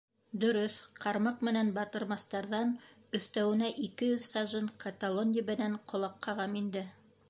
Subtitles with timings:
[0.43, 2.73] Дөрөҫ, ҡармаҡ менән батырмыстарҙан,
[3.21, 6.87] өҫтәүенә, ике йөҙ сажин каталон ебенән ҡолаҡ ҡағам инде.